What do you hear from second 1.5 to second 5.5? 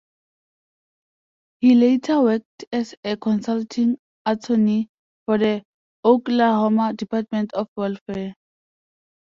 He later worked as a consulting attorney for